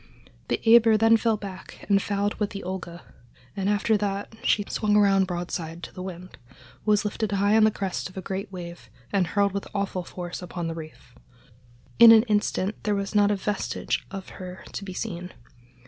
The 0.47 0.59
Eber 0.65 0.97
then 0.97 1.15
fell 1.15 1.37
back 1.37 1.85
and 1.87 2.01
fouled 2.01 2.33
with 2.39 2.49
the 2.49 2.63
Olga, 2.63 3.03
and 3.55 3.69
after 3.69 3.97
that 3.97 4.33
she 4.43 4.65
swung 4.67 4.95
around 4.95 5.27
broadside 5.27 5.83
to 5.83 5.93
the 5.93 6.01
wind, 6.01 6.39
was 6.85 7.05
lifted 7.05 7.33
high 7.33 7.55
on 7.55 7.65
the 7.65 7.69
crest 7.69 8.09
of 8.09 8.17
a 8.17 8.19
great 8.23 8.51
wave 8.51 8.89
and 9.13 9.27
hurled 9.27 9.51
with 9.51 9.67
awful 9.75 10.03
force 10.03 10.41
upon 10.41 10.65
the 10.65 10.73
reef. 10.73 11.13
In 11.99 12.11
an 12.11 12.23
instant 12.23 12.81
there 12.81 12.95
was 12.95 13.13
not 13.13 13.29
a 13.29 13.35
vestige 13.35 14.03
of 14.09 14.27
her 14.29 14.63
to 14.73 14.83
be 14.83 14.93
seen. 14.93 15.33